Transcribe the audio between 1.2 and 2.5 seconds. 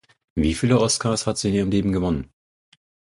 hat sie in ihrem Leben gewonnen?